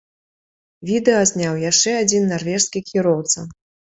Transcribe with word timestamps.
Відэа 0.89 1.19
зняў 1.33 1.59
яшчэ 1.71 1.91
адзін 2.05 2.25
нарвежскі 2.31 2.79
кіроўца. 2.89 3.39